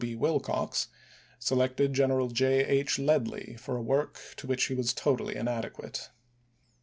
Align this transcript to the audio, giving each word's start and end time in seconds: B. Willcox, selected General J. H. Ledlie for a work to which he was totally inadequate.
B. 0.03 0.15
Willcox, 0.15 0.87
selected 1.37 1.93
General 1.93 2.29
J. 2.29 2.65
H. 2.65 2.97
Ledlie 2.97 3.55
for 3.59 3.77
a 3.77 3.83
work 3.83 4.19
to 4.37 4.47
which 4.47 4.65
he 4.65 4.73
was 4.73 4.93
totally 4.93 5.35
inadequate. 5.35 6.09